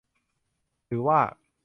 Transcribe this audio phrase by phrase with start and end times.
[0.87, 1.19] หรือว่า